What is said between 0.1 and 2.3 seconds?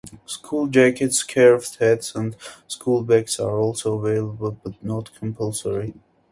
School jackets, scarves, hats